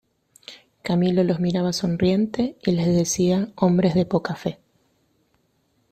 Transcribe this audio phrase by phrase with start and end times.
[0.81, 4.59] Camilo los miraba sonriente y les decía hombres de poca fe.